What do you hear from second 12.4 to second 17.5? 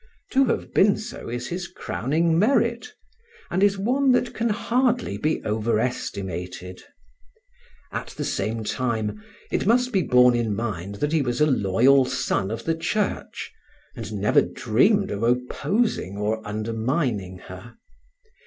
of the Church, and never dreamed of opposing or undermining